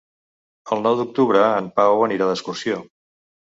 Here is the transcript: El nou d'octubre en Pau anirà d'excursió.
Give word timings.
El 0.75 0.79
nou 0.87 0.97
d'octubre 1.01 1.43
en 1.59 1.67
Pau 1.81 2.03
anirà 2.07 2.31
d'excursió. 2.31 2.81